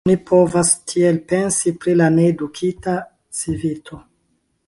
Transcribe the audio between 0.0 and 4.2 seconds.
Oni povas tiel pensi pri la needukita civito.